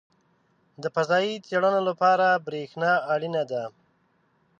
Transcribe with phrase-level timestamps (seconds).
[0.81, 3.63] •د فضایي څېړنو لپاره برېښنا اړینه ده.